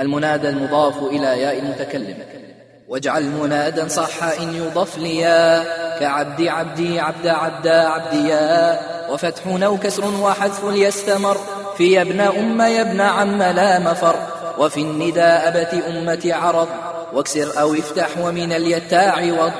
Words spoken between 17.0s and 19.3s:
واكسر أو افتح ومن اليتاع